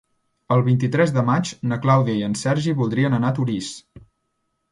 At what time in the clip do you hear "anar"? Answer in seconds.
3.19-3.33